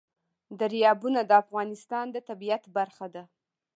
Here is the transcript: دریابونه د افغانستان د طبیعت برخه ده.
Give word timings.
دریابونه 0.59 1.19
د 1.25 1.31
افغانستان 1.43 2.05
د 2.11 2.17
طبیعت 2.29 2.63
برخه 2.77 3.07
ده. 3.15 3.23